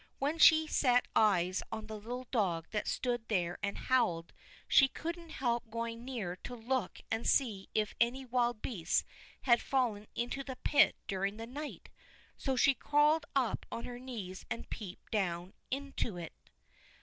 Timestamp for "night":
11.45-11.89